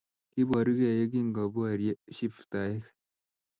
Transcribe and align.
kiiborugei 0.31 0.97
yekingoborye 0.99 1.91
shiftaek 2.15 2.83